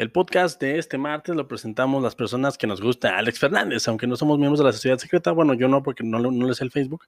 [0.00, 4.06] El podcast de este martes lo presentamos las personas que nos gusta Alex Fernández, aunque
[4.06, 6.70] no somos miembros de la sociedad secreta, bueno, yo no porque no, no les el
[6.70, 7.04] Facebook,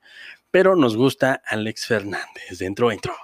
[0.50, 2.58] pero nos gusta Alex Fernández.
[2.58, 3.14] Dentro, dentro.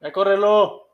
[0.00, 0.91] Ya córrelo.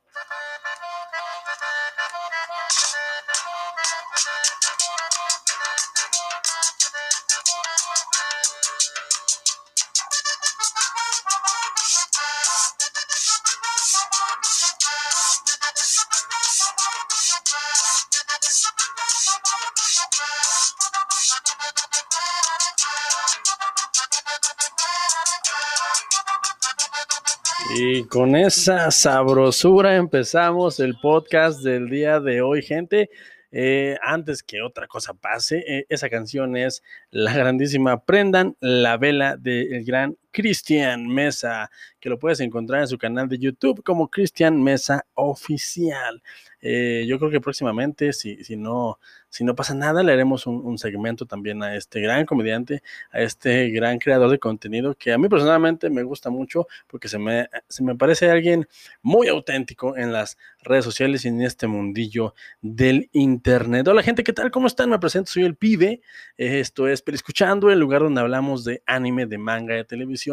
[28.29, 33.09] Con esa sabrosura empezamos el podcast del día de hoy, gente.
[33.51, 39.39] Eh, antes que otra cosa pase, eh, esa canción es la grandísima Prendan la vela
[39.39, 44.62] del gran Cristian Mesa, que lo puedes encontrar en su canal de YouTube como Cristian
[44.62, 46.22] Mesa Oficial.
[46.61, 50.78] Eh, yo creo que próximamente, si, si, no, si no pasa nada, le haremos un,
[50.78, 55.28] segmento también a este gran comediante, a este gran creador de contenido que a mí
[55.28, 58.69] personalmente me gusta mucho porque se me, se me parece alguien
[59.02, 63.86] muy auténtico en las redes sociales y en este mundillo del internet.
[63.89, 64.50] Hola gente, ¿qué tal?
[64.50, 64.91] ¿Cómo están?
[64.91, 66.00] Me presento, soy el pibe.
[66.36, 70.28] esto es Escuchando, el lugar donde hablamos de anime, de manga, de televisión,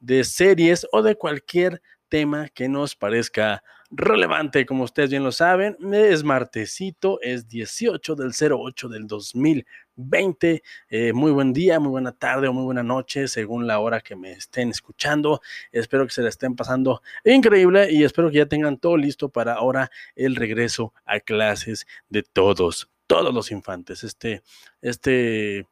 [0.00, 5.76] de series o de cualquier tema que nos parezca relevante, como ustedes bien lo saben.
[5.92, 10.62] Es martesito, es 18 del 08 del 2020.
[10.88, 14.16] Eh, muy buen día, muy buena tarde o muy buena noche, según la hora que
[14.16, 15.40] me estén escuchando.
[15.72, 19.54] Espero que se la estén pasando increíble y espero que ya tengan todo listo para
[19.54, 24.04] ahora el regreso a clases de todos, todos los infantes.
[24.04, 24.42] Este,
[24.80, 25.66] este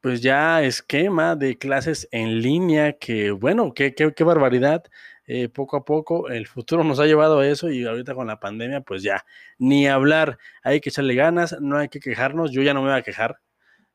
[0.00, 4.84] pues ya esquema de clases en línea que, bueno, qué, qué, qué barbaridad.
[5.26, 8.40] Eh, poco a poco el futuro nos ha llevado a eso y ahorita con la
[8.40, 9.24] pandemia, pues ya,
[9.58, 12.98] ni hablar, hay que echarle ganas, no hay que quejarnos, yo ya no me voy
[12.98, 13.38] a quejar,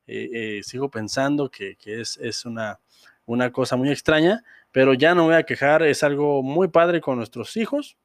[0.08, 0.30] eh,
[0.60, 2.80] eh, sigo pensando que, que es, es una,
[3.26, 7.02] una cosa muy extraña, pero ya no me voy a quejar, es algo muy padre
[7.02, 7.98] con nuestros hijos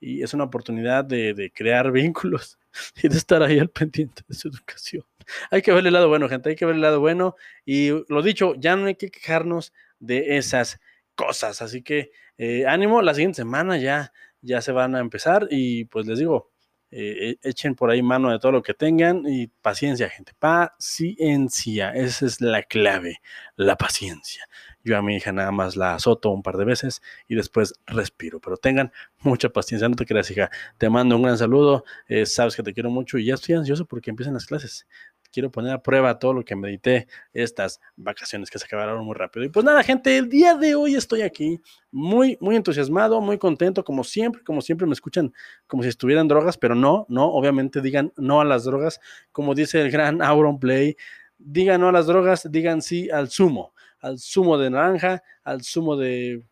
[0.00, 2.58] y es una oportunidad de, de crear vínculos
[3.02, 5.04] y de estar ahí al pendiente de su educación.
[5.50, 7.36] Hay que ver el lado bueno, gente, hay que ver el lado bueno.
[7.64, 10.80] Y lo dicho, ya no hay que quejarnos de esas
[11.14, 15.48] cosas, así que eh, ánimo, la siguiente semana ya, ya se van a empezar.
[15.50, 16.50] Y pues les digo,
[16.90, 21.90] eh, e, echen por ahí mano de todo lo que tengan y paciencia, gente, paciencia,
[21.92, 23.20] esa es la clave,
[23.56, 24.44] la paciencia.
[24.84, 28.40] Yo a mi hija nada más la azoto un par de veces y después respiro,
[28.40, 30.50] pero tengan mucha paciencia, no te creas, hija.
[30.78, 33.84] Te mando un gran saludo, eh, sabes que te quiero mucho y ya estoy ansioso
[33.84, 34.86] porque empiezan las clases
[35.32, 39.44] quiero poner a prueba todo lo que medité estas vacaciones que se acabaron muy rápido.
[39.44, 43.84] Y pues nada, gente, el día de hoy estoy aquí muy, muy entusiasmado, muy contento,
[43.84, 45.32] como siempre, como siempre me escuchan
[45.66, 49.00] como si estuvieran drogas, pero no, no, obviamente digan no a las drogas,
[49.32, 50.96] como dice el gran Auron Play,
[51.38, 55.96] digan no a las drogas, digan sí al zumo, al zumo de naranja, al zumo
[55.96, 56.42] de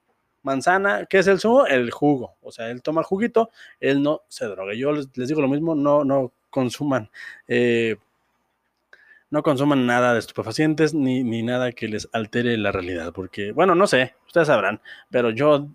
[0.43, 1.67] manzana, ¿qué es el zumo?
[1.67, 3.51] El jugo, o sea, él toma juguito,
[3.81, 4.75] él no se droga.
[4.75, 7.11] Yo les, digo lo mismo, no, no consuman
[7.49, 7.97] eh,
[9.37, 13.75] no consuman nada de estupefacientes ni, ni nada que les altere la realidad, porque, bueno,
[13.75, 14.81] no sé, ustedes sabrán,
[15.11, 15.69] pero yo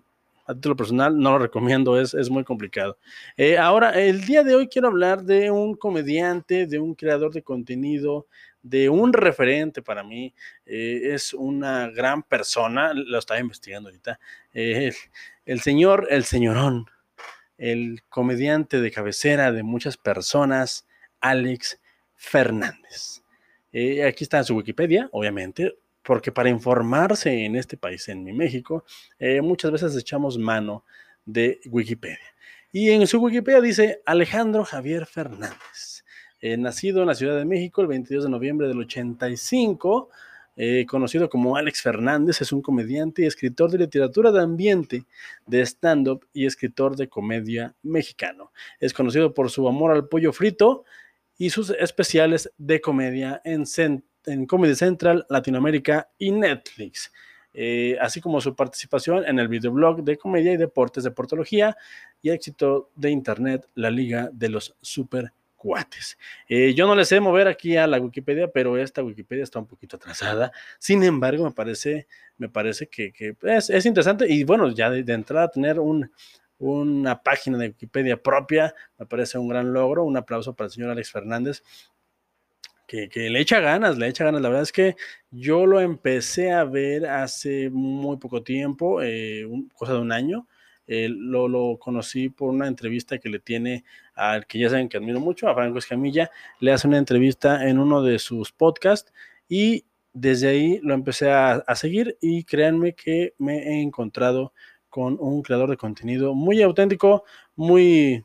[0.46, 2.98] a título personal no lo recomiendo, es, es muy complicado.
[3.36, 7.42] Eh, ahora, el día de hoy quiero hablar de un comediante, de un creador de
[7.42, 8.26] contenido,
[8.64, 10.34] de un referente para mí.
[10.66, 14.18] Eh, es una gran persona, lo estaba investigando ahorita.
[14.52, 14.92] Eh,
[15.46, 16.86] el señor, el señorón,
[17.58, 20.88] el comediante de cabecera de muchas personas,
[21.20, 21.80] Alex
[22.16, 23.21] Fernández.
[23.72, 28.84] Eh, aquí está su Wikipedia, obviamente, porque para informarse en este país, en mi México,
[29.18, 30.84] eh, muchas veces echamos mano
[31.24, 32.18] de Wikipedia.
[32.70, 36.04] Y en su Wikipedia dice Alejandro Javier Fernández,
[36.40, 40.10] eh, nacido en la Ciudad de México el 22 de noviembre del 85,
[40.86, 45.06] conocido como Alex Fernández, es un comediante y escritor de literatura de ambiente,
[45.46, 48.52] de stand-up y escritor de comedia mexicano.
[48.78, 50.84] Es conocido por su amor al pollo frito,
[51.38, 53.64] y sus especiales de comedia en,
[54.46, 57.12] Comedy Central, Latinoamérica y Netflix.
[57.54, 61.76] Eh, así como su participación en el videoblog de comedia y deportes de portología
[62.22, 66.18] y éxito de internet, la Liga de los Super Cuates.
[66.48, 69.66] Eh, yo no le sé mover aquí a la Wikipedia, pero esta Wikipedia está un
[69.66, 70.50] poquito atrasada.
[70.78, 72.06] Sin embargo, me parece,
[72.38, 73.12] me parece que,
[73.42, 76.10] es, interesante y bueno, ya de, de entrada tener un,
[76.62, 80.90] una página de Wikipedia propia, me parece un gran logro, un aplauso para el señor
[80.90, 81.62] Alex Fernández,
[82.86, 84.42] que, le echa ganas, le echa ganas.
[84.42, 84.96] La verdad es que
[85.30, 90.46] yo lo empecé a ver hace muy poco tiempo, eh, cosa de un año.
[90.86, 95.20] Eh, lo, conocí por una entrevista que le tiene al que ya saben que admiro
[95.20, 96.30] mucho, a Franco Escamilla.
[96.60, 99.12] Le hace una entrevista en uno de sus podcasts
[99.48, 104.52] y desde ahí lo empecé a, a seguir y créanme que me he encontrado
[104.92, 107.24] con un creador de contenido muy auténtico,
[107.56, 108.22] muy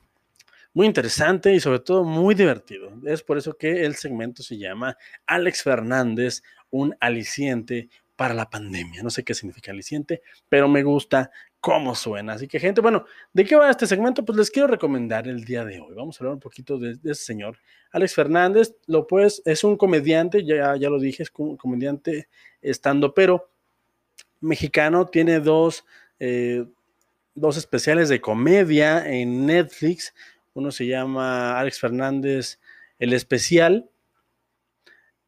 [0.74, 2.92] muy interesante y sobre todo muy divertido.
[3.06, 9.02] Es por eso que el segmento se llama Alex Fernández, un aliciente para la pandemia.
[9.02, 11.32] No sé qué significa aliciente, pero me gusta
[11.62, 12.34] cómo suena.
[12.34, 14.26] Así que, gente, bueno, ¿de qué va este segmento?
[14.26, 15.96] Pues les quiero recomendar el día de hoy.
[15.96, 17.58] Vamos a hablar un poquito de, ese señor.
[17.92, 22.28] Alex Fernández, lo pues, es un comediante, ya, ya lo dije, es un comediante
[22.62, 23.50] estando, pero
[24.42, 25.86] mexicano, tiene dos,
[26.20, 26.66] eh,
[27.36, 30.14] dos especiales de comedia en Netflix.
[30.54, 32.60] Uno se llama Alex Fernández,
[33.00, 33.90] el especial.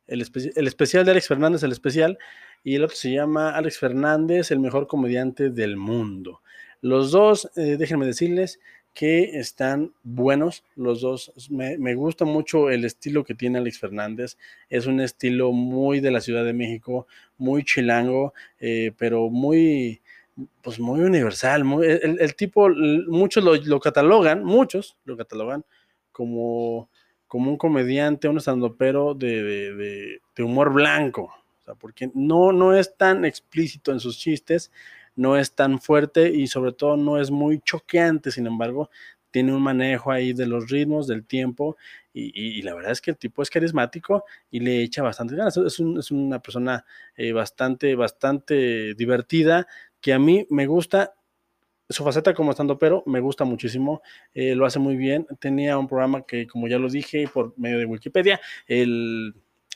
[0.08, 2.18] El, especial de Alex Fernández, el especial.
[2.64, 6.42] Y el otro se llama Alex Fernández, el mejor comediante del mundo.
[6.82, 8.60] Los dos, eh, déjenme decirles
[8.94, 10.64] que están buenos.
[10.76, 14.38] Los dos, me, gusta mucho el estilo que tiene Alex Fernández.
[14.70, 17.08] Es un estilo muy de la Ciudad de México,
[17.38, 20.02] muy chilango, eh, pero muy,
[20.62, 21.64] pues muy universal.
[21.84, 25.66] el, tipo, muchos lo, catalogan, muchos lo catalogan
[26.12, 26.90] como,
[27.28, 31.34] como un comediante, un estandopero de, de, de, humor blanco.
[31.80, 34.72] Porque no, no es tan explícito en sus chistes,
[35.16, 38.90] no es tan fuerte y sobre todo no es muy choqueante, sin embargo,
[39.32, 41.78] tiene un manejo ahí de los ritmos, del tiempo,
[42.12, 45.56] y, la verdad es que el tipo es carismático y le echa bastante ganas.
[45.58, 46.84] Es, es una persona
[47.16, 49.68] eh, bastante, bastante divertida,
[50.02, 51.14] que a mí me gusta
[51.90, 54.02] su faceta como estando pero me gusta muchísimo,
[54.34, 55.26] eh, lo hace muy bien.
[55.40, 59.34] Tenía un programa que, como ya lo dije por medio de Wikipedia, el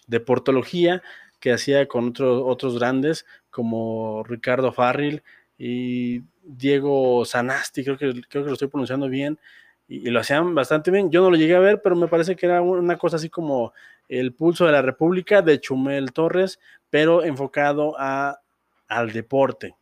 [0.08, 1.02] de portología,
[1.40, 5.24] que hacía con otros otros grandes como Ricardo Farril
[5.58, 9.40] y Diego Sanasti, creo que, creo que lo estoy pronunciando bien,
[9.88, 11.12] y, y, lo hacían bastante bien.
[11.12, 13.74] Yo no lo llegué a ver, pero me parece que era una cosa así como
[14.10, 16.60] el pulso de la República de Chumel Torres,
[16.90, 18.40] pero enfocado a,
[18.88, 19.76] al deporte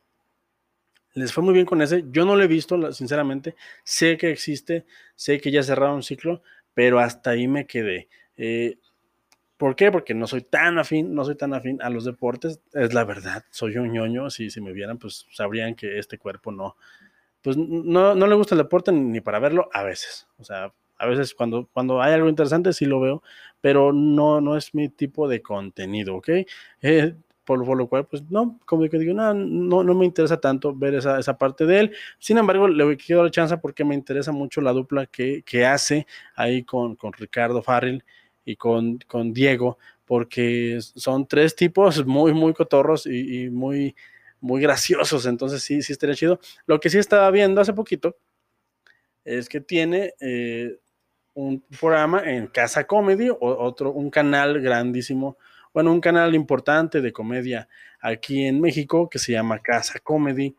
[1.14, 2.06] les fue muy bien con ese.
[2.12, 3.56] Yo no lo he visto, sinceramente.
[3.84, 4.86] Sé que existe,
[5.16, 6.42] sé que ya cerraron un ciclo,
[6.74, 8.08] pero hasta ahí me quedé.
[8.38, 8.78] Eh,
[9.58, 9.92] ¿Por qué?
[9.92, 12.62] Porque no soy tan afín, no soy tan afín a los deportes.
[12.74, 14.30] Es la verdad, soy un ñoño.
[14.30, 16.78] Si, si me vieran, pues sabrían que este cuerpo no,
[17.42, 20.28] pues no, no le gusta el deporte ni para verlo a veces.
[20.38, 23.24] O sea, a veces cuando, cuando hay algo interesante sí lo veo,
[23.60, 26.30] pero no, no es mi tipo de contenido, ¿ok?
[26.82, 27.16] Eh,
[27.46, 30.96] por, lo cual, pues no, como que digo, no, no, no me interesa tanto ver
[30.96, 31.96] esa, esa, parte de él.
[32.20, 36.06] Sin embargo, le quiero dar chance porque me interesa mucho la dupla que, que hace
[36.36, 38.04] ahí con, con Ricardo Farrell
[38.46, 43.96] y con, con Diego, porque son tres tipos muy, muy cotorros y, muy,
[44.40, 45.26] muy graciosos.
[45.26, 46.40] Entonces, sí, sí estaría chido.
[46.66, 48.18] Lo que sí estaba viendo hace poquito
[49.24, 50.80] es que tiene eh,
[51.34, 55.38] un programa en Casa Comedy, otro, un canal grandísimo
[55.74, 57.68] bueno, un canal importante de comedia
[58.02, 60.56] aquí en México que se llama Casa Comedy.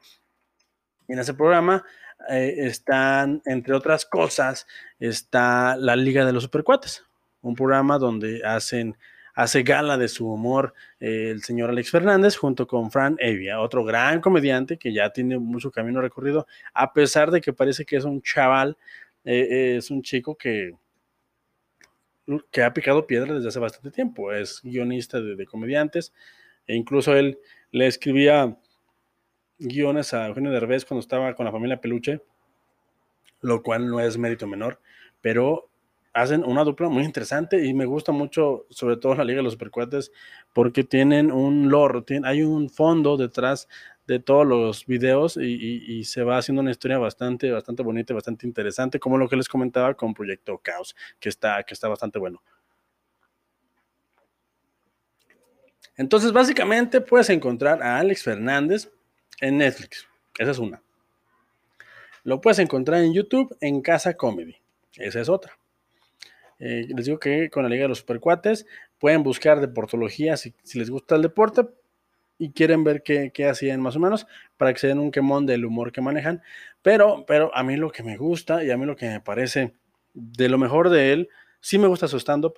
[1.09, 1.85] En ese programa
[2.31, 4.67] eh, están, entre otras cosas,
[4.99, 7.05] está la Liga de los Supercuates,
[7.43, 8.97] un programa donde hacen
[9.35, 13.85] hace gala de su humor eh, el señor Alex Fernández junto con Fran Evia, otro
[13.85, 18.05] gran comediante que ya tiene mucho camino recorrido, a pesar de que parece que es
[18.05, 18.77] un chaval,
[19.25, 20.75] eh, es un chico que,
[22.51, 24.33] que ha picado piedra desde hace bastante tiempo.
[24.33, 26.13] Es guionista de, comediantes
[26.67, 27.39] e incluso él
[27.71, 28.57] le escribía
[29.59, 32.23] guiones a Eugenio Derbez cuando estaba con la familia Peluche,
[33.41, 34.81] lo cual no es mérito menor,
[35.21, 35.69] pero
[36.13, 39.55] hacen una dupla muy interesante y me gusta mucho, sobre todo la Liga de los
[39.55, 40.13] Supercuates,
[40.53, 43.69] porque tienen un lore, hay un fondo detrás
[44.07, 48.99] de todos los videos y, se va haciendo una historia bastante, bastante bonita, bastante interesante,
[48.99, 52.43] como lo que les comentaba con Proyecto Caos, que está, que está bastante bueno.
[55.97, 58.91] Entonces, básicamente puedes encontrar a Alex Fernández
[59.41, 60.07] en Netflix.
[60.39, 60.83] Esa es una.
[62.25, 64.57] Lo puedes encontrar en YouTube en Casa Comedy.
[64.97, 65.59] Esa es otra.
[66.59, 68.67] Eh, les digo que con la Liga de los Supercuates
[68.99, 71.67] pueden buscar deportología si, si les gusta el deporte,
[72.39, 75.47] y quieren ver qué, qué, hacían más o menos para que se den un quemón
[75.47, 76.43] del humor que manejan.
[76.83, 79.75] Pero, pero a mí lo que me gusta y a mí lo que me parece
[80.15, 81.29] de lo mejor de él,
[81.61, 82.55] sí me gusta su stand-up,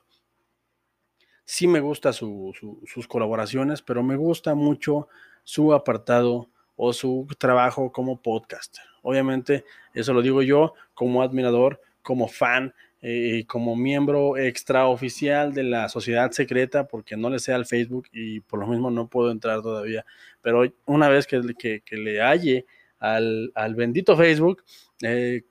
[1.44, 5.08] sí me gusta sus colaboraciones, pero me gusta mucho
[5.44, 8.82] su apartado o su trabajo como podcaster.
[9.02, 12.74] Obviamente, eso lo digo yo como admirador, como fan,
[13.06, 18.40] eh, como miembro extraoficial de la sociedad secreta, porque no le sé al Facebook y
[18.40, 20.06] por lo mismo no puedo entrar todavía.
[20.40, 22.64] Pero una vez que, que, le halle
[22.98, 24.64] al, al bendito Facebook,
[25.02, 25.42] eh,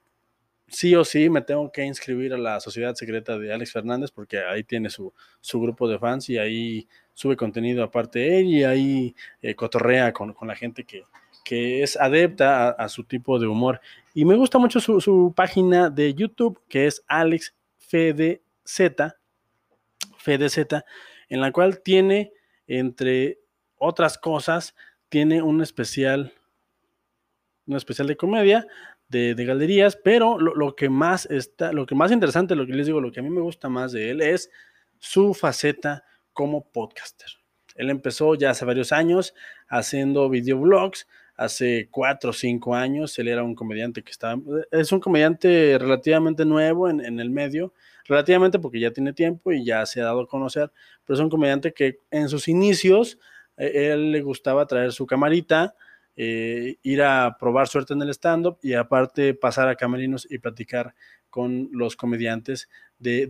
[0.67, 4.39] sí o sí me tengo que inscribir a la sociedad secreta de Alex Fernández porque
[4.39, 8.63] ahí tiene su, su grupo de fans y ahí sube contenido aparte de él y
[8.63, 11.03] ahí eh, cotorrea con, con, la gente que,
[11.43, 13.79] que es adepta a, su tipo de humor.
[14.13, 19.13] Y me gusta mucho su, su página de YouTube que es Alex FDZ,
[20.17, 20.57] FDZ,
[21.29, 22.31] en la cual tiene,
[22.67, 23.39] entre
[23.77, 24.75] otras cosas,
[25.09, 26.33] tiene un especial,
[27.65, 28.67] un especial de comedia
[29.09, 32.99] de, galerías, pero lo, que más está, lo que más interesante, lo que les digo,
[32.99, 34.49] lo que a mí me gusta más de él es
[34.97, 36.03] su faceta
[36.33, 37.29] como podcaster.
[37.75, 39.33] Él empezó ya hace varios años
[39.67, 44.99] haciendo videoblogs, hace cuatro o cinco años, él era un comediante que estaba, es un
[44.99, 47.73] comediante relativamente nuevo en, en, el medio,
[48.05, 50.71] relativamente porque ya tiene tiempo y ya se ha dado a conocer,
[51.05, 53.19] pero es un comediante que en sus inicios,
[53.57, 55.75] eh, él le gustaba traer su camarita,
[56.15, 60.93] eh, ir a probar suerte en el stand-up y aparte pasar a camerinos y platicar
[61.31, 63.25] con los comediantes de,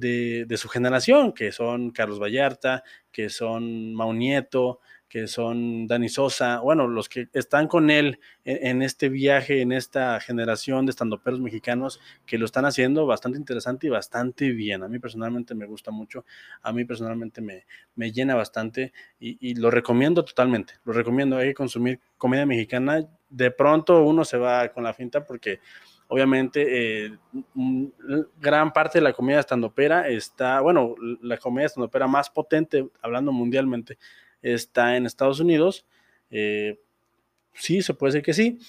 [0.46, 2.84] de, su generación, que son Carlos Vallarta,
[3.14, 4.82] que son Maunieto,
[5.14, 10.20] que son Dani Sosa, bueno, los que están con él en, este viaje, en esta
[10.20, 14.82] generación de estandoperos mexicanos que lo están haciendo bastante interesante y bastante bien.
[14.82, 16.26] A mí personalmente me gusta mucho,
[16.64, 20.80] a mí personalmente me, me llena bastante y, lo recomiendo totalmente.
[20.84, 23.08] Lo recomiendo, hay que consumir comedia mexicana.
[23.30, 25.60] De pronto uno se va con la finta porque
[26.08, 27.18] obviamente eh,
[28.42, 34.00] gran parte de la comedia estandopera está, bueno, la comedia estandopera más potente, hablando mundialmente,
[34.44, 35.86] está en Estados Unidos.
[36.30, 36.80] Eh,
[37.54, 38.60] sí, se puede decir que sí,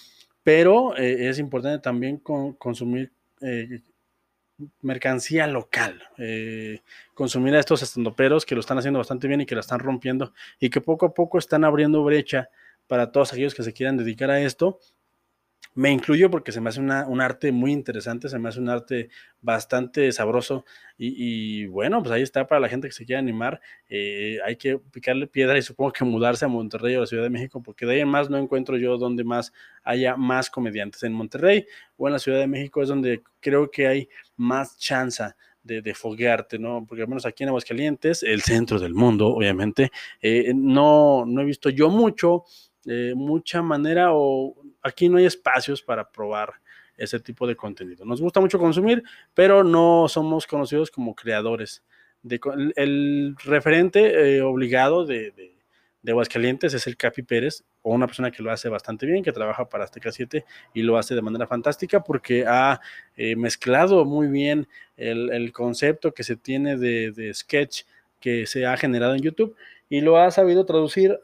[0.43, 3.81] pero eh, es importante también consumir eh,
[4.81, 6.01] mercancía local,
[7.13, 10.33] consumir a estos estandoperos que lo están haciendo bastante bien y que la están rompiendo
[10.61, 12.49] y que poco a poco están abriendo brecha
[12.87, 14.79] para todos aquellos que se quieran dedicar a esto
[15.75, 19.11] me incluyo porque se me hace un arte muy interesante, se me hace un arte
[19.41, 20.65] bastante sabroso
[20.97, 23.61] y, bueno, pues ahí está para la gente que se quiera animar.
[23.89, 27.25] Eh, hay que picarle piedra y supongo que mudarse a Monterrey o a la Ciudad
[27.25, 29.53] de México porque de ahí en más no encuentro yo donde más
[29.83, 31.03] haya más comediantes.
[31.03, 31.67] En Monterrey
[31.97, 35.25] o en la Ciudad de México es donde creo que hay más chance
[35.65, 36.85] de, de, foguearte, ¿no?
[36.87, 39.91] Porque al menos aquí en Aguascalientes, el centro del mundo, obviamente,
[40.21, 42.45] eh, no, no he visto yo mucho,
[42.87, 44.55] eh, mucha manera o
[44.85, 46.55] aquí no hay espacios para probar
[46.97, 48.05] ese tipo de contenido.
[48.05, 49.03] Nos gusta mucho consumir,
[49.35, 51.83] pero no somos conocidos como creadores.
[52.77, 58.43] El, referente eh, obligado de, de, Aguascalientes es el Capi Pérez, o una persona que
[58.43, 62.03] lo hace bastante bien, que trabaja para Azteca 7 y lo hace de manera fantástica
[62.03, 62.81] porque ha
[63.17, 67.83] eh, mezclado muy bien el, concepto que se tiene de, sketch
[68.21, 69.57] que se ha generado en YouTube
[69.91, 71.19] y lo ha sabido traducir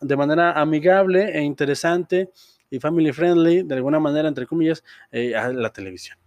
[0.00, 2.30] de manera amigable e interesante
[2.70, 6.18] y family friendly, de alguna manera, entre comillas, eh, a la televisión.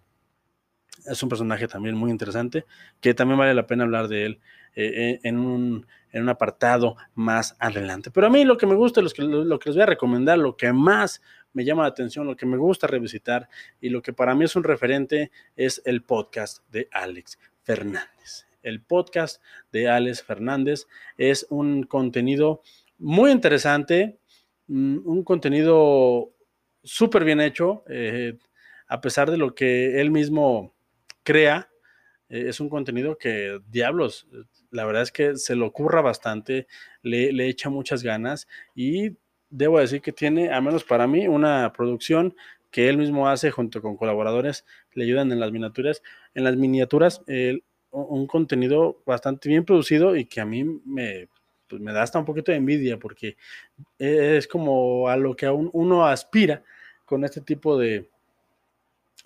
[1.06, 2.66] Es un personaje también muy interesante,
[3.00, 4.40] que también vale la pena hablar de él
[4.74, 8.10] eh, eh, en, un, en, un, apartado más adelante.
[8.10, 10.38] Pero a mí lo que me gusta, lo que, lo que les voy a recomendar,
[10.38, 13.48] lo que más me llama la atención, lo que me gusta revisitar
[13.80, 18.46] y lo que para mí es un referente es el podcast de Alex Fernández.
[18.62, 19.42] El podcast
[19.72, 22.62] de Alex Fernández es un contenido
[22.98, 24.19] muy interesante,
[24.70, 26.32] un contenido
[26.82, 28.38] súper bien hecho, eh,
[28.88, 30.74] a pesar de lo que él mismo
[31.22, 31.68] crea,
[32.28, 34.28] eh, es un contenido que, diablos,
[34.70, 36.66] la verdad es que se lo ocurra bastante,
[37.02, 39.16] le, le, echa muchas ganas y
[39.50, 42.34] debo decir que tiene, al menos para mí, una producción
[42.70, 46.02] que él mismo hace junto con colaboradores, le ayudan en las miniaturas,
[46.34, 47.22] en las miniaturas,
[47.90, 51.28] un contenido bastante bien producido y que a mí me
[51.70, 53.36] pues me da hasta un poquito de envidia porque
[53.98, 56.62] es como a lo que aún uno aspira
[57.06, 58.08] con este tipo de,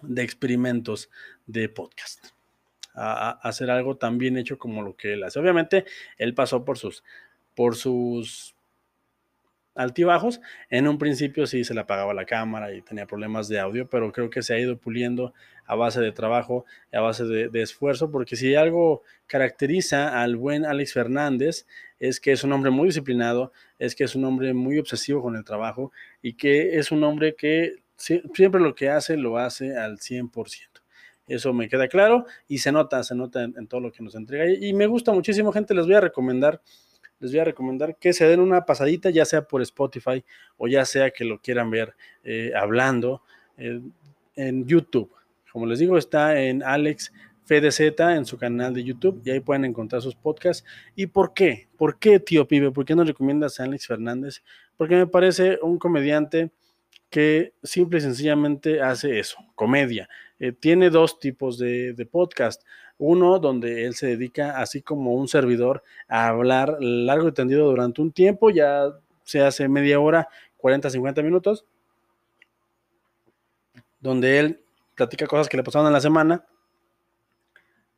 [0.03, 1.11] de experimentos
[1.47, 2.27] de podcast.
[2.95, 5.41] A, hacer algo tan bien hecho como lo que él hace.
[5.41, 5.85] Obviamente,
[6.17, 7.03] él pasó por sus,
[7.57, 8.55] por sus
[9.75, 10.41] altibajos.
[10.71, 14.13] En un principio sí se le apagaba la cámara y tenía problemas de audio, pero
[14.13, 15.35] creo que se ha ido puliendo
[15.67, 20.93] a base de trabajo, a base de, esfuerzo, porque si algo caracteriza al buen Alex
[20.93, 21.67] Fernández
[21.99, 25.37] es que es un hombre muy disciplinado, es que es un hombre muy obsesivo con
[25.37, 25.93] el trabajo
[26.23, 30.69] y que es un hombre que siempre lo que hace lo hace al 100%.
[31.27, 34.47] Eso me queda claro y se nota, se nota en, todo lo que nos entrega.
[34.47, 36.61] Y, y me gusta muchísimo, gente, les voy a recomendar
[37.25, 40.23] les voy a recomendar que se den una pasadita, ya sea por Spotify
[40.57, 43.23] o ya sea que lo quieran ver eh, hablando
[43.57, 43.81] eh,
[44.37, 45.11] en YouTube.
[45.55, 47.13] Como les digo, está en Alex
[47.45, 50.67] FDZ en su canal de YouTube y ahí pueden encontrar sus podcasts.
[50.97, 51.69] ¿Y por qué?
[51.77, 52.73] ¿Por qué, tío Pibe?
[52.73, 54.43] ¿Por qué no recomiendas a Alex Fernández?
[54.77, 56.51] Porque me parece un comediante
[57.09, 60.09] que simple y sencillamente hace eso, comedia.
[60.41, 62.65] Eh, tiene dos tipos de, de, podcast.
[62.99, 68.03] Uno donde él se dedica, así como un servidor, a hablar largo y tendido durante
[68.03, 68.91] un tiempo, ya
[69.23, 71.65] se hace media hora, 40, 50 minutos,
[74.01, 74.64] donde él
[74.95, 76.45] platica cosas que le pasaron en la semana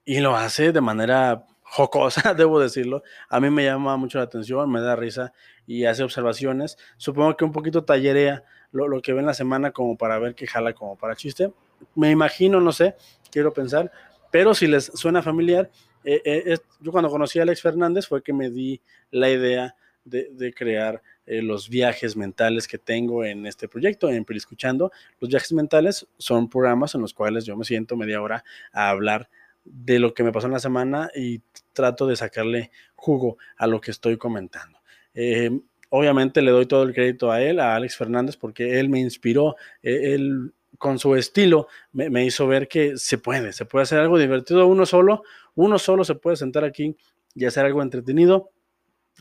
[0.04, 3.02] y lo hace de manera jocosa, debo decirlo.
[3.28, 5.32] A mí me llama mucho la atención, me da risa
[5.66, 6.78] y hace observaciones.
[6.96, 10.46] Supongo que un poquito tallerea lo, que ve en la semana como para ver que
[10.46, 11.52] jala como para chiste.
[11.94, 12.94] Me imagino, no sé,
[13.30, 13.90] quiero pensar,
[14.30, 15.70] pero si les suena familiar,
[16.04, 19.74] eh, eh, yo cuando conocí a Alex Fernández fue que me di la idea
[20.04, 24.92] de, crear eh, los viajes mentales que tengo en este proyecto, en Escuchando.
[25.20, 29.28] Los viajes mentales son programas en los cuales yo me siento media hora a hablar
[29.64, 31.40] de lo que me pasó en la semana y
[31.72, 34.78] trato de sacarle jugo a lo que estoy comentando.
[35.14, 35.50] Eh,
[35.90, 39.56] obviamente le doy todo el crédito a él, a Alex Fernández, porque él me inspiró,
[39.82, 43.98] e, él con su estilo me, me, hizo ver que se puede, se puede hacer
[43.98, 45.22] algo divertido uno solo,
[45.54, 46.94] uno solo se puede sentar aquí
[47.34, 48.50] y hacer algo entretenido,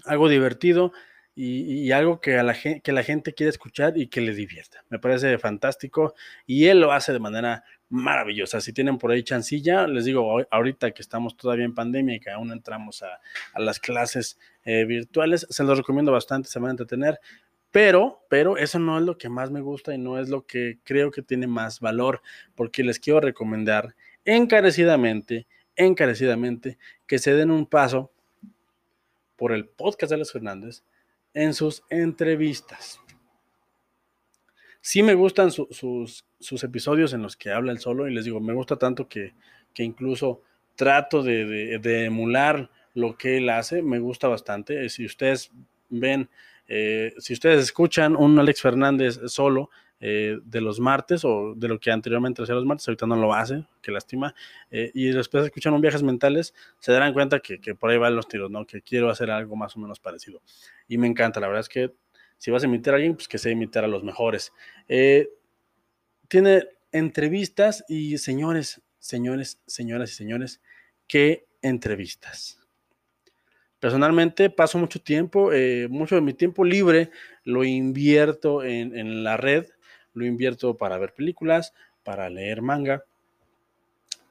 [0.05, 0.91] algo divertido
[1.37, 4.85] y, algo que, a la, que la gente quiere escuchar y que le divierta.
[4.89, 6.15] Me parece fantástico
[6.45, 8.61] y él lo hace de manera maravillosa.
[8.61, 12.31] Si tienen por ahí chancilla, les digo, ahorita que estamos todavía en pandemia y que
[12.31, 13.19] aún entramos a,
[13.59, 17.19] las clases eh, virtuales, se los recomiendo bastante, se van a entretener.
[17.69, 20.79] Pero, pero eso no es lo que más me gusta y no es lo que
[20.85, 22.21] creo que tiene más valor,
[22.55, 28.13] porque les quiero recomendar encarecidamente, encarecidamente, que se den un paso
[29.35, 30.83] por el podcast de Alex Fernández
[31.35, 32.99] en sus entrevistas.
[34.81, 35.67] Sí me gustan sus,
[36.39, 39.33] sus, episodios en los que habla el solo y les digo, me gusta tanto que,
[39.73, 40.41] que incluso
[40.75, 44.87] trato de, de, emular lo que él hace, me gusta bastante.
[44.89, 45.51] Si ustedes
[45.89, 46.29] ven,
[46.67, 49.69] eh, si ustedes escuchan un Alex Fernández solo,
[50.01, 53.33] eh, de los martes o de lo que anteriormente hacía los martes, ahorita no lo
[53.33, 54.35] hace, que lástima,
[54.69, 58.27] eh, y después escuchan un viajes mentales, se darán cuenta que, por ahí van los
[58.27, 58.65] tiros, ¿no?
[58.67, 60.41] Que quiero hacer algo más o menos parecido.
[60.89, 61.93] Y me encanta, la verdad es que
[62.37, 64.51] si vas a imitar a alguien, pues que se imitar a los mejores.
[64.89, 65.29] Eh,
[66.27, 70.61] tiene entrevistas y señores, señores, señoras y señores,
[71.07, 72.59] ¿qué entrevistas?
[73.79, 75.51] Personalmente paso mucho tiempo,
[75.89, 77.11] mucho de mi tiempo libre
[77.43, 79.67] lo invierto en, en la red,
[80.15, 81.73] lo invierto para ver películas,
[82.03, 83.03] para leer manga,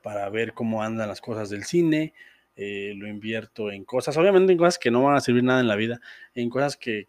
[0.02, 2.12] para ver cómo andan las cosas del cine,
[2.56, 5.66] eh, lo invierto en cosas, obviamente en cosas que no van a servir nada en
[5.66, 6.00] la vida,
[6.34, 7.06] en cosas que,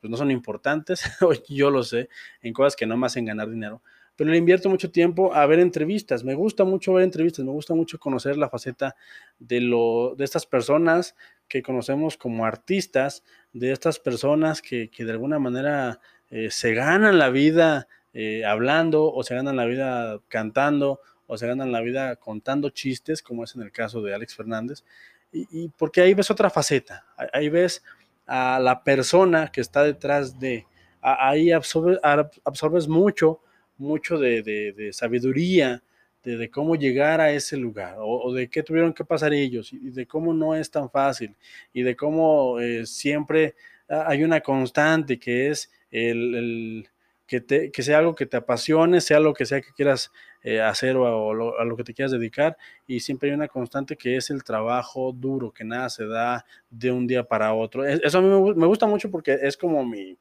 [0.00, 1.02] pues, no son importantes,
[1.48, 2.08] yo lo sé,
[2.42, 3.82] en cosas que no me hacen ganar dinero,
[4.16, 7.74] pero le invierto mucho tiempo a ver entrevistas, me gusta mucho ver entrevistas, me gusta
[7.74, 8.96] mucho conocer la faceta
[9.38, 11.14] de, lo, de estas personas
[11.46, 17.30] que conocemos como artistas, de estas personas que, de alguna manera eh, se ganan la
[17.30, 22.70] vida eh, hablando o se ganan la vida cantando o se ganan la vida contando
[22.70, 24.82] chistes, como es en el caso de Alex Fernández,
[25.30, 27.82] y, porque ahí ves otra faceta, ahí ves
[28.26, 30.66] a la persona que está detrás de,
[31.02, 33.40] ahí absorbes mucho,
[33.76, 35.82] mucho de, sabiduría,
[36.24, 40.06] de, cómo llegar a ese lugar, o, de qué tuvieron que pasar ellos, y de
[40.06, 41.36] cómo no es tan fácil,
[41.74, 43.54] y de cómo eh, siempre
[43.86, 46.88] hay una constante que es el
[47.28, 50.10] que, sea algo que te apasione, sea lo que sea que quieras
[50.42, 52.56] eh, hacer o, a lo que te quieras dedicar.
[52.86, 56.90] Y siempre hay una constante que es el trabajo duro, que nada se da de
[56.90, 57.84] un día para otro.
[57.84, 60.16] Eso a mí me, gusta mucho porque es como mi,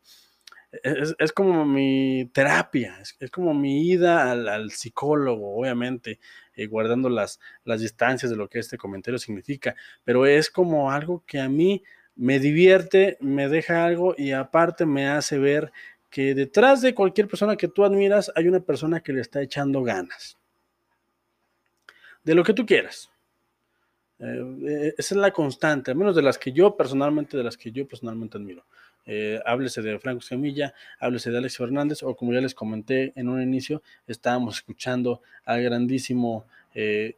[0.84, 6.20] es, como mi terapia, es, como mi ida al, psicólogo, obviamente,
[6.56, 11.24] eh, guardando las, las distancias de lo que este comentario significa, pero es como algo
[11.26, 11.84] que a mí
[12.18, 15.72] me divierte, me deja algo y aparte me hace ver
[16.10, 19.84] que detrás de cualquier persona que tú admiras hay una persona que le está echando
[19.84, 20.38] ganas.
[22.24, 23.10] De lo que tú quieras.
[24.20, 27.72] Eh, esa es la constante, al menos de las que yo personalmente, de las que
[27.72, 28.66] yo personalmente admiro.
[29.06, 33.30] Eh, háblese de Franco Semilla, háblese de Alex Fernández, o como ya les comenté en
[33.30, 37.16] un inicio, estábamos escuchando al grandísimo eh,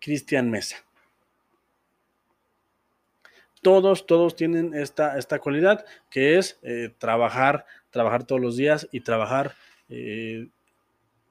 [0.00, 0.84] Cristian Mesa.
[3.62, 6.60] Todos, todos tienen esta, esta cualidad que es
[6.98, 9.54] trabajar trabajar todos los días y trabajar
[9.88, 10.48] eh,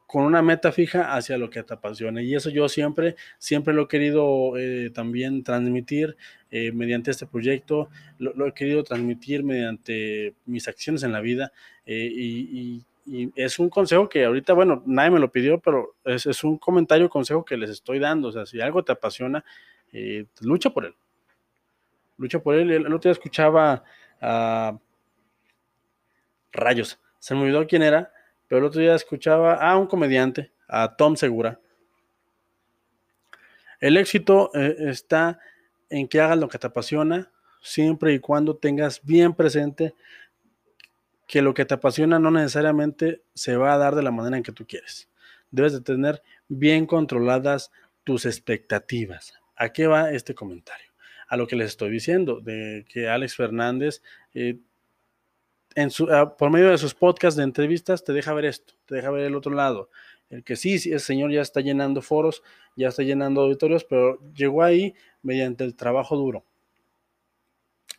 [0.05, 2.21] con una meta fija hacia lo que te apasiona.
[2.21, 6.15] Y eso yo siempre, siempre lo he querido eh, también transmitir
[6.49, 11.51] eh, mediante este proyecto, lo, he querido transmitir mediante mis acciones en la vida
[11.85, 12.83] y,
[13.37, 17.09] es un consejo que ahorita, bueno, nadie me lo pidió, pero es, es un comentario,
[17.09, 18.27] consejo que les estoy dando.
[18.27, 19.45] O sea, si algo te apasiona,
[19.93, 20.93] eh, lucha por él.
[22.17, 22.71] Lucha por él.
[22.71, 23.83] El, otro día escuchaba
[24.21, 24.77] a
[26.51, 26.99] Rayos.
[27.19, 28.11] Se me olvidó quién era,
[28.47, 31.59] pero el otro día escuchaba a un comediante, a Tom Segura.
[33.79, 35.39] El éxito eh, está
[35.89, 39.93] en que hagas lo que te apasiona, siempre y cuando tengas bien presente
[41.27, 44.43] que lo que te apasiona no necesariamente se va a dar de la manera en
[44.43, 45.09] que tú quieres.
[45.51, 47.71] Debes de tener bien controladas
[48.03, 49.33] tus expectativas.
[49.55, 50.86] ¿A qué va este comentario?
[51.27, 54.01] A lo que les estoy diciendo, de que Alex Fernández,
[54.33, 54.57] eh,
[56.09, 59.25] ah, por medio de sus podcasts de entrevistas, te deja ver esto, te deja ver
[59.25, 59.89] el otro lado.
[60.29, 62.43] El que sí, sí, el señor ya está llenando foros,
[62.75, 66.43] ya está llenando auditorios, pero llegó ahí mediante el trabajo duro.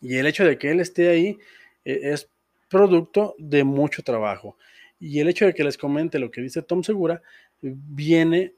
[0.00, 1.38] Y el hecho de que él esté ahí
[1.84, 2.30] eh, es
[2.68, 4.56] producto de mucho trabajo.
[5.00, 7.22] Y el hecho de que les comente lo que dice Tom Segura
[7.60, 8.54] viene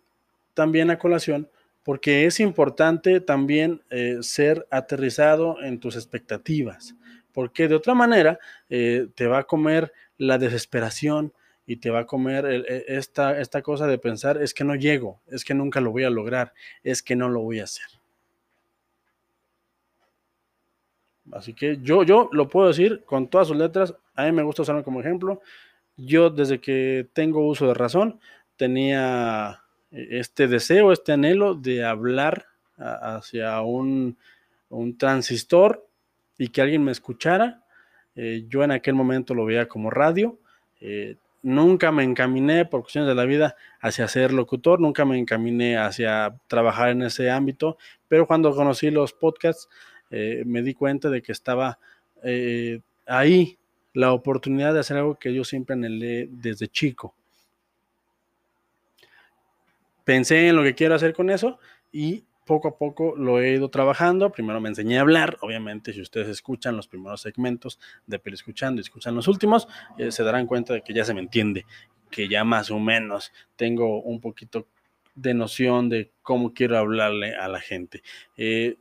[0.55, 1.49] también a colación
[1.83, 6.95] porque es importante también eh, ser aterrizado en tus expectativas,
[7.33, 8.39] porque de otra manera
[8.69, 11.33] eh, te va a comer la desesperación
[11.67, 15.21] y te va a comer e, esta, esta cosa de pensar es que no llego,
[15.29, 17.87] es que nunca lo voy a lograr, es que no lo voy a hacer.
[21.33, 24.63] Así que yo, yo lo puedo decir con todas sus letras, a mí me gusta
[24.63, 25.41] usarlo como ejemplo.
[25.97, 28.21] Yo desde que tengo uso de razón
[28.57, 34.17] tenía este deseo, este anhelo de hablar hacia un,
[34.99, 35.87] transistor
[36.39, 37.65] y que alguien me escuchara.
[38.15, 40.39] Eh, yo en aquel momento lo veía como radio.
[40.81, 45.77] Eh, nunca me encaminé por cuestiones de la vida hacia ser locutor, nunca me encaminé
[45.77, 49.69] hacia trabajar en ese ámbito, pero cuando conocí los podcasts
[50.11, 51.79] me di cuenta de que estaba
[53.07, 53.59] ahí
[53.93, 57.15] la oportunidad de hacer algo que yo siempre anhelé desde chico.
[60.11, 61.61] Pensé en lo que quiero hacer con eso
[61.93, 64.33] y poco a poco lo he ido trabajando.
[64.33, 65.39] Primero me enseñé a hablar.
[65.41, 69.69] Obviamente, si ustedes escuchan los primeros segmentos de Peli Escuchando y escuchan los últimos,
[69.99, 71.65] eh, se darán cuenta de que ya se me entiende,
[72.11, 74.67] que ya más o menos tengo un poquito
[75.15, 78.03] de noción de cómo quiero hablarle a la gente.
[78.37, 78.79] Eh,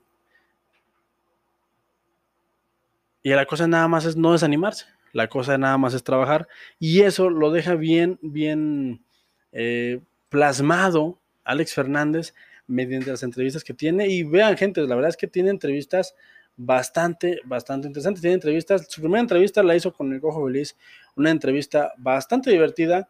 [3.22, 4.88] y la cosa nada más es no desanimarse.
[5.14, 6.48] La cosa nada más es trabajar
[6.80, 9.04] y eso lo deja bien, bien
[9.52, 11.19] eh, plasmado
[11.50, 12.34] Alex Fernández
[12.68, 14.08] mediante las entrevistas que tiene.
[14.08, 16.16] Y vean, gente, la verdad es que tiene entrevistas
[16.56, 18.22] bastante, bastante interesantes.
[18.22, 20.78] Tiene entrevistas, su primera entrevista la hizo con el Cojo Feliz,
[21.16, 23.10] una entrevista bastante divertida.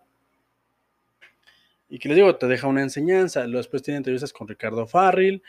[1.89, 3.45] Y que les digo, te deja una enseñanza.
[3.45, 5.43] Después tiene entrevistas con Ricardo Farril,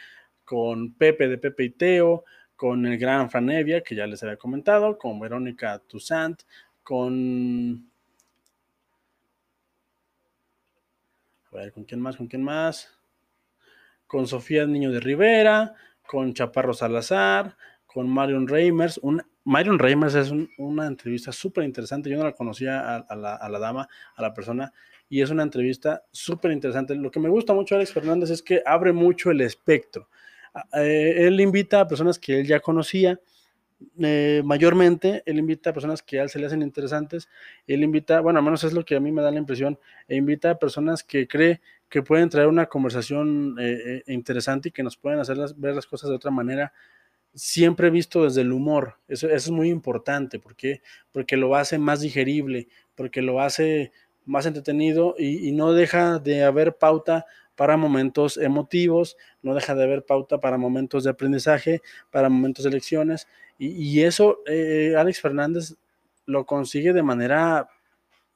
[0.44, 2.24] con Pepe de Pepe y Teo,
[2.57, 6.42] con el gran Franevia, que ya les había comentado, con Verónica Toussaint,
[6.83, 7.89] con...
[11.53, 12.17] A ver, ¿con quién más?
[12.17, 12.97] ¿Con quién más?
[14.07, 15.75] Con Sofía Niño de Rivera,
[16.07, 18.99] con Chaparro Salazar, con Marion Reimers.
[19.03, 22.09] Un, Marion Reimers es una entrevista súper interesante.
[22.09, 24.73] Yo no la conocía a, la, a, la, dama, a la persona,
[25.09, 26.95] y es una entrevista súper interesante.
[26.95, 30.09] Lo que me gusta mucho de Alex Fernández es que abre mucho el espectro.
[30.75, 33.19] Eh, él invita a personas que él ya conocía,
[34.03, 37.29] eh, mayormente, él invita a personas que a él se le hacen interesantes,
[37.66, 40.16] él invita, bueno, al menos es lo que a mí me da la impresión, e
[40.16, 44.97] invita a personas que cree que pueden traer una conversación eh, interesante y que nos
[44.97, 46.73] pueden hacer ver las cosas de otra manera,
[47.35, 48.97] siempre visto desde el humor.
[49.09, 50.57] Eso, es muy importante, ¿por
[51.12, 53.93] Porque lo hace más digerible, porque lo hace
[54.25, 57.27] más entretenido y, y no deja de haber pauta
[57.61, 62.71] para momentos emotivos, no deja de haber pauta para momentos de aprendizaje, para momentos de
[62.71, 63.29] lecciones.
[63.62, 65.75] Y, eso eh, Alex Fernández
[66.25, 67.68] lo consigue de manera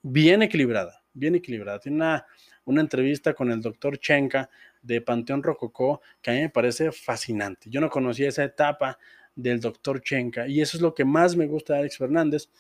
[0.03, 1.79] bien equilibrada, bien equilibrada.
[1.79, 2.27] Tiene una,
[2.67, 4.51] una entrevista con el doctor Chenka
[4.83, 7.71] de Panteón Rococó que a mí me parece fascinante.
[7.71, 8.99] Yo no conocía esa etapa
[9.35, 12.51] del doctor Chenka y eso es lo que más me gusta de Alex Fernández,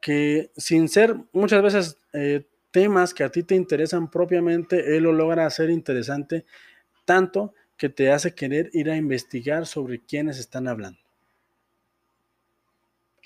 [0.00, 5.12] que sin ser muchas veces eh, temas que a ti te interesan propiamente, él lo
[5.12, 6.46] logra hacer interesante
[7.04, 11.00] tanto que te hace querer ir a investigar sobre quiénes están hablando.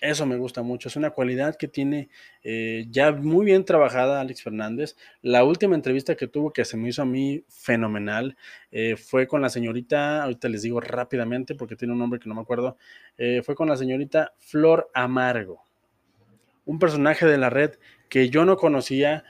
[0.01, 2.09] Eso me gusta mucho, es una cualidad que tiene
[2.45, 4.97] eh, ya muy bien trabajada Alex Fernández.
[5.23, 8.37] La última entrevista que tuvo que se me hizo a mí fenomenal
[8.71, 12.37] eh, fue con la señorita, ahorita les digo rápidamente porque tiene un nombre que no
[12.37, 12.77] me acuerdo,
[13.19, 15.65] eh, fue con la señorita Flor Amargo,
[16.65, 17.73] un personaje de la red
[18.09, 19.25] que yo no conocía,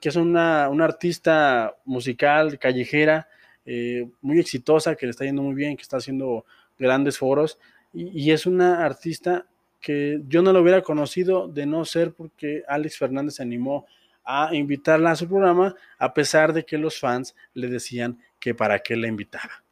[0.00, 3.28] que es una, artista musical, callejera,
[3.66, 6.44] eh, muy exitosa, que le está yendo muy bien, que está haciendo
[6.78, 7.58] grandes foros,
[7.92, 9.46] y, es una artista
[9.80, 13.86] que yo no lo hubiera conocido de no ser porque Alex Fernández se animó
[14.24, 18.80] a invitarla a su programa, a pesar de que los fans le decían que para
[18.80, 19.64] qué la invitaba.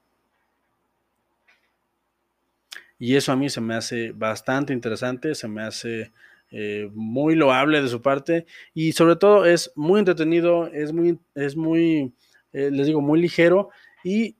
[2.98, 6.12] Y eso a mí se me hace bastante interesante, se me hace
[6.50, 11.56] eh, muy loable de su parte y sobre todo es muy entretenido, es muy, es
[11.56, 12.14] muy,
[12.54, 13.68] eh, les digo, muy ligero.
[14.02, 14.36] Y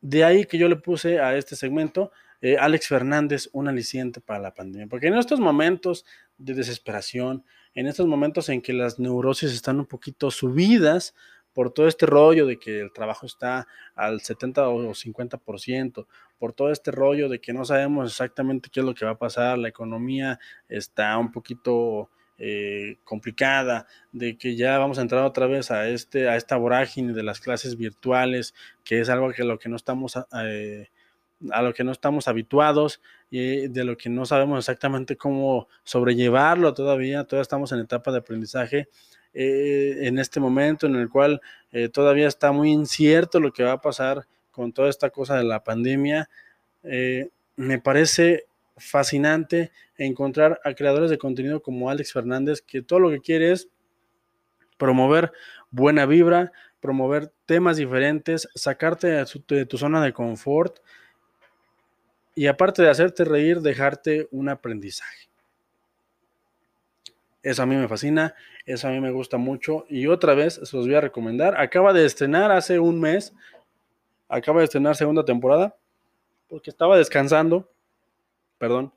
[0.00, 4.38] de ahí que yo le puse a este segmento eh, Alex Fernández un aliciente para
[4.38, 6.04] la pandemia, porque en estos momentos
[6.36, 11.14] de desesperación, en estos momentos en que las neurosis están un poquito subidas
[11.52, 16.06] por todo este rollo de que el trabajo está al 70 o 50%,
[16.38, 19.18] por todo este rollo de que no sabemos exactamente qué es lo que va a
[19.18, 25.46] pasar, la economía está un poquito eh, complicada, de que ya vamos a entrar otra
[25.46, 29.58] vez a, este, a esta vorágine de las clases virtuales, que es algo que lo
[29.58, 30.88] que no estamos eh,
[31.50, 36.74] a lo que no estamos habituados y de lo que no sabemos exactamente cómo sobrellevarlo
[36.74, 38.88] todavía, todavía estamos en etapa de aprendizaje
[39.34, 43.72] eh, en este momento en el cual eh, todavía está muy incierto lo que va
[43.72, 46.28] a pasar con toda esta cosa de la pandemia.
[46.82, 48.46] Eh, me parece
[48.78, 53.68] fascinante encontrar a creadores de contenido como Alex Fernández que todo lo que quiere es
[54.76, 55.32] promover
[55.70, 60.78] buena vibra, promover temas diferentes, sacarte de tu zona de confort
[62.34, 65.28] y aparte de hacerte reír, dejarte un aprendizaje.
[67.42, 68.34] Eso a mí me fascina,
[68.66, 71.60] eso a mí me gusta mucho y otra vez se los voy a recomendar.
[71.60, 73.32] Acaba de estrenar hace un mes,
[74.28, 75.76] acaba de estrenar segunda temporada,
[76.48, 77.70] porque estaba descansando,
[78.58, 78.92] perdón,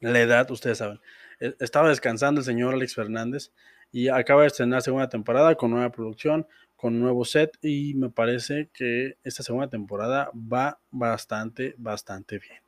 [0.00, 1.00] la edad, ustedes saben,
[1.40, 3.52] e, estaba descansando el señor Alex Fernández
[3.92, 6.46] y acaba de estrenar segunda temporada con nueva producción,
[6.76, 12.62] con nuevo set y me parece que esta segunda temporada va bastante, bastante bien.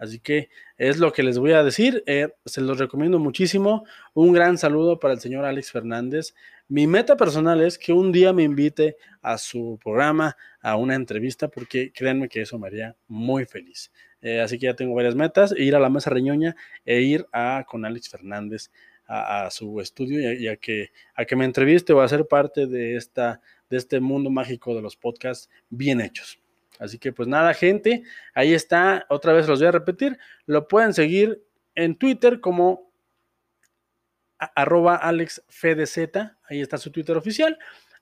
[0.00, 0.48] Así que
[0.78, 2.02] es lo que les voy a decir.
[2.06, 3.84] Eh, se los recomiendo muchísimo.
[4.14, 6.34] Un gran saludo para el señor Alex Fernández.
[6.68, 11.48] Mi meta personal es que un día me invite a su programa, a una entrevista,
[11.48, 13.92] porque créanme que eso me haría muy feliz.
[14.22, 17.64] Eh, así que ya tengo varias metas, ir a la mesa reñoña e ir a
[17.66, 18.70] con Alex Fernández
[19.06, 22.94] a, su estudio y, a, que, a que me entreviste o a ser parte de,
[22.94, 26.40] esta, de este mundo mágico de los podcasts bien hechos.
[26.78, 28.04] Así que pues nada, gente,
[28.34, 31.42] ahí está, otra vez los voy a repetir, lo pueden seguir
[31.74, 32.92] en Twitter como
[34.38, 35.98] arroba AlexFDZ,
[36.48, 37.58] ahí está su Twitter oficial,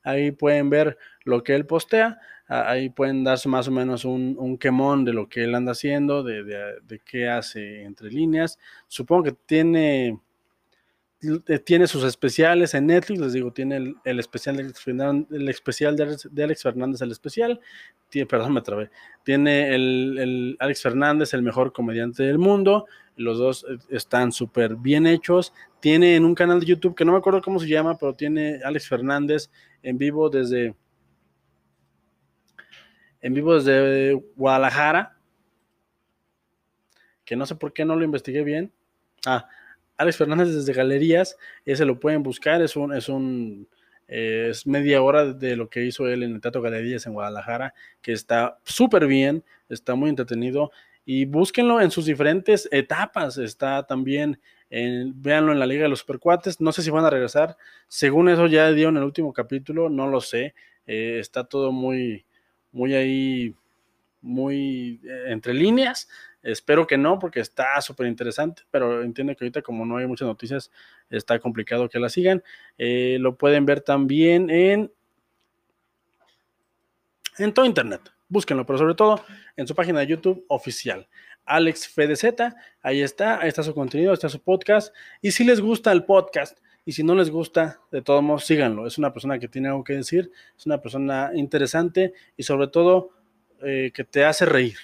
[0.08, 2.18] ahí pueden ver lo que él postea,
[2.48, 7.00] ahí pueden darse más o menos un, quemón de lo que él anda haciendo, de,
[7.04, 8.58] qué hace entre líneas.
[8.88, 10.18] Supongo que tiene
[11.20, 14.86] eh, tiene sus especiales en Netflix, les digo, tiene el, especial, de Alex,
[15.30, 17.60] el especial de Alex, Fernández, el especial,
[18.28, 18.90] perdón, me trabé,
[19.24, 25.08] tiene el, Alex Fernández, el mejor comediante del mundo, los dos eh, están súper bien
[25.08, 28.14] hechos, tiene en un canal de YouTube que no me acuerdo cómo se llama, pero
[28.14, 29.50] tiene Alex Fernández
[29.82, 30.74] en vivo desde,
[33.20, 35.16] en vivo desde Guadalajara,
[37.24, 38.72] que no sé por qué no lo investigué bien,
[39.26, 39.48] ah,
[39.96, 43.68] Alex Fernández desde Galerías, ese lo pueden buscar, es un, es un
[44.08, 48.12] es media hora de lo que hizo él en el Teatro Galerías en Guadalajara, que
[48.12, 50.72] está súper bien, está muy entretenido
[51.10, 56.00] y búsquenlo en sus diferentes etapas, está también, en, véanlo en la Liga de los
[56.00, 59.88] Supercuates, no sé si van a regresar, según eso ya dio en el último capítulo,
[59.88, 60.54] no lo sé,
[60.86, 62.26] eh, está todo muy,
[62.72, 63.54] muy ahí,
[64.20, 66.10] muy eh, entre líneas,
[66.42, 70.28] Espero que no, porque está súper interesante, pero entiendo que ahorita como no hay muchas
[70.28, 70.70] noticias,
[71.10, 72.44] está complicado que la sigan.
[72.78, 74.92] Eh, lo pueden ver también en,
[77.38, 78.02] en todo internet.
[78.28, 79.24] Búsquenlo, pero sobre todo
[79.56, 81.08] en su página de YouTube oficial.
[81.44, 84.94] Alex FDZ, ahí está, ahí está su contenido, ahí está su podcast.
[85.22, 88.86] Y si les gusta el podcast, y si no les gusta, de todos modos, síganlo.
[88.86, 93.10] Es una persona que tiene algo que decir, es una persona interesante y sobre todo
[93.62, 94.78] eh, que te hace reír.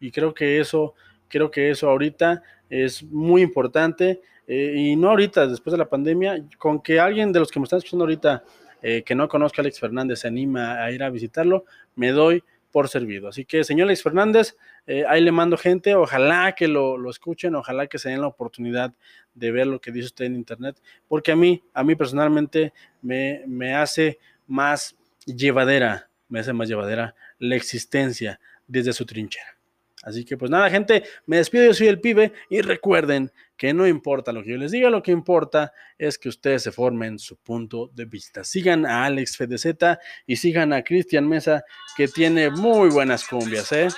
[0.00, 0.94] Y creo que eso,
[1.28, 4.22] creo que eso ahorita es muy importante.
[4.46, 7.64] Eh, y no ahorita, después de la pandemia, con que alguien de los que me
[7.64, 8.42] están escuchando ahorita
[8.80, 12.42] eh, que no conozca a Alex Fernández se anima a ir a visitarlo, me doy
[12.74, 13.28] por servido.
[13.28, 14.56] Así que, señor Alex Fernández,
[14.88, 18.26] eh, ahí le mando gente, ojalá que lo, lo, escuchen, ojalá que se den la
[18.26, 18.92] oportunidad
[19.32, 23.44] de ver lo que dice usted en internet, porque a mí, a mí personalmente me,
[23.46, 29.56] me hace más llevadera, me hace más llevadera la existencia desde su trinchera.
[30.02, 33.86] Así que pues nada, gente, me despido, yo soy el pibe y recuerden que no
[33.86, 37.36] importa lo que yo les diga, lo que importa es que ustedes se formen su
[37.36, 38.44] punto de vista.
[38.44, 41.64] Sigan a Alex FDZ y sigan a Cristian Mesa
[41.96, 43.88] que tiene muy buenas cumbias, ¿eh?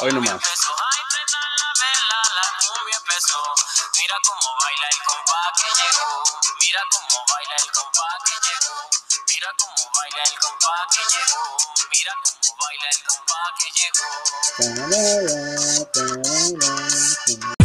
[0.00, 0.40] Hoy nomás.
[3.98, 6.10] Mira cómo baila el compa que llegó.
[6.60, 8.78] Mira cómo baila el compa que llegó.
[9.28, 11.44] Mira cómo baila el compa que llegó.
[11.90, 13.68] Mira cómo baila el compa que
[17.46, 17.59] llegó.